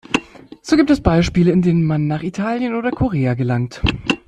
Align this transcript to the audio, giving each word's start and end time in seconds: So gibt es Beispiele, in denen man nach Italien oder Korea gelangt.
So 0.63 0.77
gibt 0.77 0.89
es 0.89 0.99
Beispiele, 0.99 1.51
in 1.51 1.61
denen 1.61 1.85
man 1.85 2.07
nach 2.07 2.23
Italien 2.23 2.73
oder 2.73 2.89
Korea 2.89 3.35
gelangt. 3.35 3.83